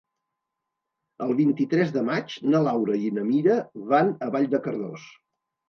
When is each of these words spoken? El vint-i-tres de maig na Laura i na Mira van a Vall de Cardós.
El 1.25 1.33
vint-i-tres 1.41 1.91
de 1.99 2.03
maig 2.09 2.35
na 2.55 2.63
Laura 2.69 2.97
i 3.11 3.13
na 3.21 3.29
Mira 3.29 3.61
van 3.95 4.13
a 4.25 4.33
Vall 4.39 4.51
de 4.59 4.65
Cardós. 4.67 5.09